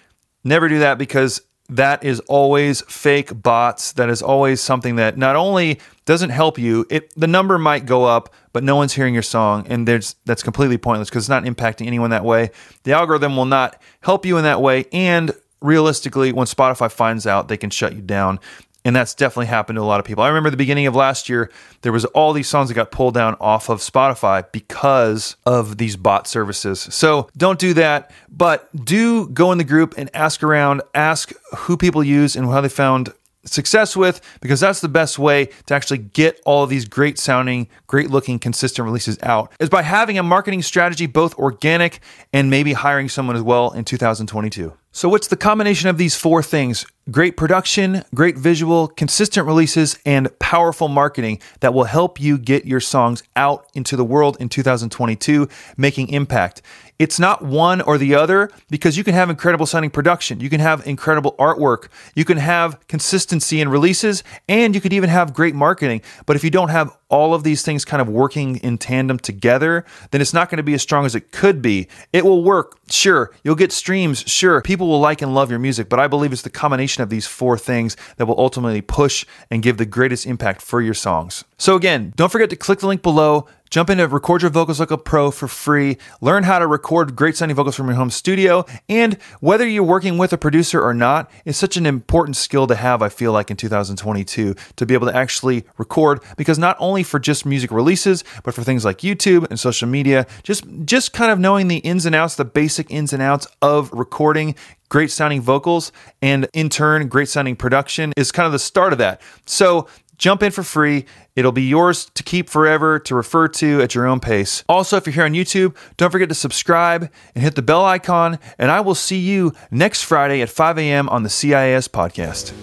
Never 0.43 0.67
do 0.67 0.79
that 0.79 0.97
because 0.97 1.43
that 1.69 2.03
is 2.03 2.19
always 2.21 2.81
fake 2.81 3.39
bots. 3.39 3.91
That 3.93 4.09
is 4.09 4.23
always 4.23 4.61
something 4.61 4.95
that 4.95 5.19
not 5.19 5.35
only 5.35 5.79
doesn't 6.05 6.31
help 6.31 6.57
you, 6.57 6.87
it 6.89 7.13
the 7.15 7.27
number 7.27 7.59
might 7.59 7.85
go 7.85 8.03
up, 8.03 8.33
but 8.51 8.63
no 8.63 8.75
one's 8.75 8.93
hearing 8.93 9.13
your 9.13 9.21
song, 9.21 9.67
and 9.69 9.87
there's 9.87 10.15
that's 10.25 10.41
completely 10.41 10.79
pointless 10.79 11.09
because 11.09 11.25
it's 11.25 11.29
not 11.29 11.43
impacting 11.43 11.85
anyone 11.85 12.09
that 12.09 12.25
way. 12.25 12.49
The 12.81 12.93
algorithm 12.93 13.37
will 13.37 13.45
not 13.45 13.79
help 14.01 14.25
you 14.25 14.37
in 14.37 14.43
that 14.43 14.59
way, 14.59 14.85
and 14.91 15.31
realistically, 15.61 16.31
when 16.33 16.47
Spotify 16.47 16.91
finds 16.91 17.27
out, 17.27 17.47
they 17.47 17.57
can 17.57 17.69
shut 17.69 17.93
you 17.93 18.01
down. 18.01 18.39
And 18.83 18.95
that's 18.95 19.13
definitely 19.13 19.47
happened 19.47 19.77
to 19.77 19.81
a 19.81 19.83
lot 19.83 19.99
of 19.99 20.05
people. 20.05 20.23
I 20.23 20.27
remember 20.29 20.49
the 20.49 20.57
beginning 20.57 20.87
of 20.87 20.95
last 20.95 21.29
year, 21.29 21.51
there 21.81 21.91
was 21.91 22.05
all 22.05 22.33
these 22.33 22.49
songs 22.49 22.69
that 22.69 22.73
got 22.73 22.91
pulled 22.91 23.13
down 23.13 23.35
off 23.39 23.69
of 23.69 23.79
Spotify 23.79 24.49
because 24.51 25.35
of 25.45 25.77
these 25.77 25.95
bot 25.95 26.27
services. 26.27 26.79
So 26.79 27.29
don't 27.37 27.59
do 27.59 27.73
that, 27.75 28.11
but 28.29 28.69
do 28.75 29.27
go 29.29 29.51
in 29.51 29.59
the 29.59 29.63
group 29.63 29.93
and 29.97 30.09
ask 30.15 30.41
around, 30.41 30.81
ask 30.95 31.31
who 31.55 31.77
people 31.77 32.03
use 32.03 32.35
and 32.35 32.47
how 32.47 32.61
they 32.61 32.69
found 32.69 33.13
success 33.45 33.95
with 33.95 34.21
because 34.41 34.59
that's 34.59 34.81
the 34.81 34.89
best 34.89 35.17
way 35.17 35.49
to 35.65 35.73
actually 35.73 35.97
get 35.97 36.39
all 36.45 36.63
of 36.63 36.69
these 36.69 36.85
great 36.85 37.17
sounding, 37.17 37.67
great 37.87 38.09
looking, 38.09 38.39
consistent 38.39 38.85
releases 38.85 39.17
out 39.23 39.51
is 39.59 39.69
by 39.69 39.81
having 39.81 40.17
a 40.17 40.23
marketing 40.23 40.61
strategy, 40.61 41.05
both 41.05 41.37
organic 41.37 41.99
and 42.33 42.49
maybe 42.49 42.73
hiring 42.73 43.09
someone 43.09 43.35
as 43.35 43.41
well 43.41 43.71
in 43.71 43.83
2022. 43.83 44.73
So, 44.91 45.09
what's 45.09 45.27
the 45.27 45.37
combination 45.37 45.89
of 45.89 45.97
these 45.97 46.15
four 46.15 46.43
things? 46.43 46.85
Great 47.11 47.35
production, 47.35 48.05
great 48.15 48.37
visual, 48.37 48.87
consistent 48.87 49.45
releases, 49.45 49.99
and 50.05 50.29
powerful 50.39 50.87
marketing 50.87 51.41
that 51.59 51.73
will 51.73 51.83
help 51.83 52.21
you 52.21 52.37
get 52.37 52.63
your 52.63 52.79
songs 52.79 53.21
out 53.35 53.67
into 53.73 53.97
the 53.97 54.05
world 54.05 54.37
in 54.39 54.47
2022, 54.47 55.49
making 55.75 56.07
impact. 56.07 56.61
It's 57.01 57.19
not 57.19 57.41
one 57.41 57.81
or 57.81 57.97
the 57.97 58.13
other 58.13 58.51
because 58.69 58.95
you 58.95 59.03
can 59.03 59.15
have 59.15 59.31
incredible 59.31 59.65
sounding 59.65 59.89
production, 59.89 60.39
you 60.39 60.51
can 60.51 60.59
have 60.59 60.85
incredible 60.85 61.33
artwork, 61.39 61.87
you 62.13 62.23
can 62.23 62.37
have 62.37 62.77
consistency 62.87 63.59
in 63.59 63.69
releases, 63.69 64.23
and 64.47 64.75
you 64.75 64.81
could 64.81 64.93
even 64.93 65.09
have 65.09 65.33
great 65.33 65.55
marketing. 65.55 66.03
But 66.27 66.35
if 66.35 66.43
you 66.43 66.51
don't 66.51 66.69
have 66.69 66.95
all 67.09 67.33
of 67.33 67.41
these 67.41 67.63
things 67.63 67.85
kind 67.85 68.01
of 68.01 68.07
working 68.07 68.57
in 68.57 68.77
tandem 68.77 69.17
together, 69.17 69.83
then 70.11 70.21
it's 70.21 70.31
not 70.31 70.51
going 70.51 70.57
to 70.57 70.63
be 70.63 70.75
as 70.75 70.83
strong 70.83 71.07
as 71.07 71.15
it 71.15 71.31
could 71.31 71.59
be. 71.59 71.87
It 72.13 72.23
will 72.23 72.43
work, 72.43 72.77
sure. 72.87 73.31
You'll 73.43 73.55
get 73.55 73.71
streams, 73.71 74.19
sure. 74.19 74.61
People 74.61 74.87
will 74.87 74.99
like 74.99 75.23
and 75.23 75.33
love 75.33 75.49
your 75.49 75.59
music, 75.59 75.89
but 75.89 75.99
I 75.99 76.07
believe 76.07 76.31
it's 76.31 76.43
the 76.43 76.51
combination 76.51 77.01
of 77.01 77.09
these 77.09 77.25
four 77.25 77.57
things 77.57 77.97
that 78.17 78.27
will 78.27 78.39
ultimately 78.39 78.81
push 78.81 79.25
and 79.49 79.63
give 79.63 79.77
the 79.77 79.87
greatest 79.87 80.27
impact 80.27 80.61
for 80.61 80.83
your 80.83 80.93
songs. 80.93 81.45
So, 81.57 81.75
again, 81.75 82.13
don't 82.15 82.31
forget 82.31 82.51
to 82.51 82.55
click 82.55 82.77
the 82.77 82.87
link 82.87 83.01
below. 83.01 83.47
Jump 83.71 83.89
into 83.89 84.05
Record 84.05 84.41
Your 84.41 84.51
Vocals 84.51 84.81
Like 84.81 84.91
a 84.91 84.97
Pro 84.97 85.31
for 85.31 85.47
free. 85.47 85.97
Learn 86.19 86.43
how 86.43 86.59
to 86.59 86.67
record 86.67 87.15
great 87.15 87.37
sounding 87.37 87.55
vocals 87.55 87.73
from 87.73 87.87
your 87.87 87.95
home 87.95 88.09
studio. 88.09 88.65
And 88.89 89.13
whether 89.39 89.65
you're 89.65 89.81
working 89.81 90.17
with 90.17 90.33
a 90.33 90.37
producer 90.37 90.83
or 90.83 90.93
not, 90.93 91.31
it's 91.45 91.57
such 91.57 91.77
an 91.77 91.85
important 91.85 92.35
skill 92.35 92.67
to 92.67 92.75
have, 92.75 93.01
I 93.01 93.07
feel 93.07 93.31
like, 93.31 93.49
in 93.49 93.55
2022 93.55 94.55
to 94.75 94.85
be 94.85 94.93
able 94.93 95.07
to 95.07 95.15
actually 95.15 95.63
record 95.77 96.21
because 96.35 96.59
not 96.59 96.75
only 96.81 97.01
for 97.01 97.17
just 97.17 97.45
music 97.45 97.71
releases, 97.71 98.25
but 98.43 98.53
for 98.53 98.61
things 98.61 98.83
like 98.83 98.97
YouTube 98.97 99.47
and 99.49 99.57
social 99.57 99.87
media, 99.87 100.27
just, 100.43 100.65
just 100.83 101.13
kind 101.13 101.31
of 101.31 101.39
knowing 101.39 101.69
the 101.69 101.77
ins 101.77 102.05
and 102.05 102.13
outs, 102.13 102.35
the 102.35 102.43
basic 102.43 102.91
ins 102.91 103.13
and 103.13 103.23
outs 103.23 103.47
of 103.61 103.89
recording 103.93 104.53
great 104.89 105.09
sounding 105.09 105.39
vocals 105.39 105.93
and 106.21 106.49
in 106.51 106.67
turn 106.67 107.07
great 107.07 107.29
sounding 107.29 107.55
production 107.55 108.11
is 108.17 108.29
kind 108.29 108.45
of 108.45 108.51
the 108.51 108.59
start 108.59 108.91
of 108.91 108.99
that 108.99 109.21
so 109.45 109.87
Jump 110.21 110.43
in 110.43 110.51
for 110.51 110.61
free. 110.61 111.05
It'll 111.35 111.51
be 111.51 111.63
yours 111.63 112.11
to 112.13 112.21
keep 112.21 112.47
forever 112.47 112.99
to 112.99 113.15
refer 113.15 113.47
to 113.47 113.81
at 113.81 113.95
your 113.95 114.05
own 114.05 114.19
pace. 114.19 114.63
Also, 114.69 114.95
if 114.95 115.07
you're 115.07 115.15
here 115.15 115.25
on 115.25 115.33
YouTube, 115.33 115.75
don't 115.97 116.11
forget 116.11 116.29
to 116.29 116.35
subscribe 116.35 117.11
and 117.33 117.43
hit 117.43 117.55
the 117.55 117.63
bell 117.63 117.83
icon, 117.83 118.37
and 118.59 118.69
I 118.69 118.81
will 118.81 118.93
see 118.93 119.17
you 119.17 119.51
next 119.71 120.03
Friday 120.03 120.41
at 120.43 120.49
5 120.49 120.77
a.m. 120.77 121.09
on 121.09 121.23
the 121.23 121.29
CIS 121.29 121.87
podcast. 121.87 122.53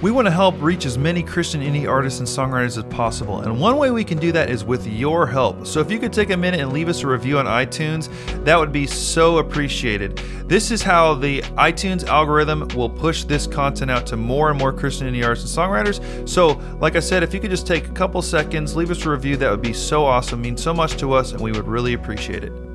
We 0.00 0.12
want 0.12 0.26
to 0.26 0.30
help 0.30 0.54
reach 0.62 0.86
as 0.86 0.96
many 0.96 1.24
Christian 1.24 1.60
indie 1.60 1.88
artists 1.88 2.20
and 2.20 2.28
songwriters 2.28 2.78
as 2.78 2.84
possible, 2.84 3.40
and 3.40 3.58
one 3.58 3.78
way 3.78 3.90
we 3.90 4.04
can 4.04 4.16
do 4.16 4.30
that 4.30 4.48
is 4.48 4.64
with 4.64 4.86
your 4.86 5.26
help. 5.26 5.66
So 5.66 5.80
if 5.80 5.90
you 5.90 5.98
could 5.98 6.12
take 6.12 6.30
a 6.30 6.36
minute 6.36 6.60
and 6.60 6.72
leave 6.72 6.88
us 6.88 7.02
a 7.02 7.08
review 7.08 7.36
on 7.36 7.46
iTunes, 7.46 8.08
that 8.44 8.56
would 8.56 8.70
be 8.70 8.86
so 8.86 9.38
appreciated. 9.38 10.18
This 10.46 10.70
is 10.70 10.82
how 10.82 11.14
the 11.14 11.42
iTunes 11.58 12.06
algorithm 12.06 12.68
will 12.76 12.88
push 12.88 13.24
this 13.24 13.48
content 13.48 13.90
out 13.90 14.06
to 14.06 14.16
more 14.16 14.50
and 14.50 14.58
more 14.58 14.72
Christian 14.72 15.12
indie 15.12 15.26
artists 15.26 15.56
and 15.56 15.66
songwriters. 15.66 16.28
So, 16.28 16.60
like 16.78 16.94
I 16.94 17.00
said, 17.00 17.24
if 17.24 17.34
you 17.34 17.40
could 17.40 17.50
just 17.50 17.66
take 17.66 17.88
a 17.88 17.92
couple 17.92 18.22
seconds, 18.22 18.76
leave 18.76 18.92
us 18.92 19.04
a 19.04 19.10
review, 19.10 19.36
that 19.38 19.50
would 19.50 19.62
be 19.62 19.72
so 19.72 20.04
awesome, 20.04 20.40
means 20.40 20.62
so 20.62 20.72
much 20.72 20.96
to 20.98 21.12
us, 21.12 21.32
and 21.32 21.40
we 21.40 21.50
would 21.50 21.66
really 21.66 21.94
appreciate 21.94 22.44
it. 22.44 22.67